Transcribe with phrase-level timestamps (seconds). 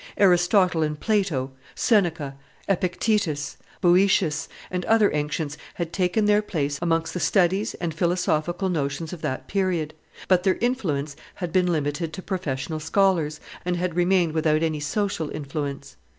[0.17, 2.35] Aristotle and Plato, Seneca,
[2.67, 9.13] Epictetus, Boetius, and other ancients had taken their place amongst the studies and philosophical notions
[9.13, 9.93] of that period;
[10.27, 15.29] but their influence had been limited to professional scholars, and had remained without any social
[15.29, 15.97] influence.